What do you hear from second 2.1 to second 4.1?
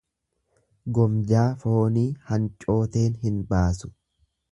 hancooteen hin baasu.